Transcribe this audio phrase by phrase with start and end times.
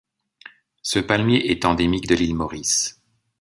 [0.81, 2.99] Ce Palmier est endémique de l'île Maurice.